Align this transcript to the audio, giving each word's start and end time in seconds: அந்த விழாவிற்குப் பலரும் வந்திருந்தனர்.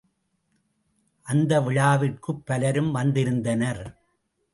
அந்த 1.25 1.59
விழாவிற்குப் 1.61 2.45
பலரும் 2.45 2.91
வந்திருந்தனர். 2.91 3.83